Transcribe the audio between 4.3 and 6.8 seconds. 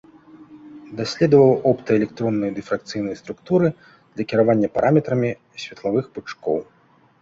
кіравання параметрамі светлавых пучкоў.